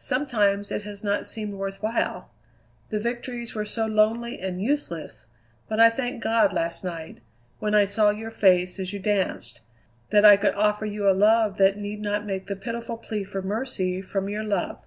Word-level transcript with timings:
Sometimes 0.00 0.70
it 0.72 0.84
has 0.84 1.04
not 1.04 1.26
seemed 1.26 1.52
worth 1.52 1.82
while; 1.82 2.30
the 2.88 2.98
victories 2.98 3.54
were 3.54 3.66
so 3.66 3.84
lonely 3.84 4.40
and 4.40 4.62
useless; 4.62 5.26
but 5.68 5.78
I 5.78 5.90
thanked 5.90 6.24
God 6.24 6.54
last 6.54 6.82
night, 6.82 7.18
when 7.58 7.74
I 7.74 7.84
saw 7.84 8.08
your 8.08 8.30
face 8.30 8.78
as 8.78 8.94
you 8.94 8.98
danced, 8.98 9.60
that 10.08 10.24
I 10.24 10.38
could 10.38 10.54
offer 10.54 10.86
you 10.86 11.06
a 11.06 11.12
love 11.12 11.58
that 11.58 11.76
need 11.76 12.00
not 12.00 12.24
make 12.24 12.46
the 12.46 12.56
pitiful 12.56 12.96
plea 12.96 13.24
for 13.24 13.42
mercy 13.42 14.00
from 14.00 14.30
your 14.30 14.42
love. 14.42 14.78